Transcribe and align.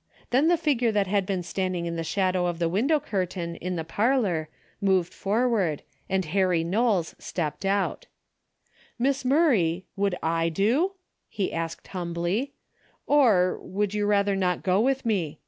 "Then 0.30 0.48
the 0.48 0.56
figure 0.56 0.90
that 0.90 1.06
had 1.06 1.24
been 1.24 1.44
standing 1.44 1.86
in 1.86 1.94
the 1.94 2.02
shadow 2.02 2.46
of 2.46 2.58
the 2.58 2.68
window 2.68 2.98
curtain 2.98 3.54
in 3.54 3.76
the 3.76 3.84
par 3.84 4.18
lor 4.18 4.48
moved 4.80 5.14
forward 5.14 5.84
and 6.08 6.24
Harry 6.24 6.64
Knowles 6.64 7.14
stepped 7.20 7.64
out. 7.64 8.08
A 8.98 8.98
DAILY 9.04 9.08
BATE.'^ 9.12 9.22
267 9.22 9.30
"Miss 9.30 9.36
Murray, 9.36 9.86
would 9.94 10.54
/ 10.54 10.54
do?" 10.54 10.92
he 11.28 11.52
asked 11.52 11.86
humbly," 11.86 12.52
or— 13.06 13.60
would 13.62 13.94
you 13.94 14.06
rather 14.06 14.34
not 14.34 14.64
go 14.64 14.80
with 14.80 15.06
me 15.06 15.38